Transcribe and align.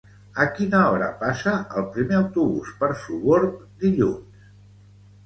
A 0.43 0.45
quina 0.59 0.77
hora 0.93 1.09
passa 1.19 1.53
el 1.81 1.85
primer 1.97 2.17
autobús 2.21 2.71
per 2.79 2.89
Sogorb 3.03 3.61
dilluns? 3.85 4.49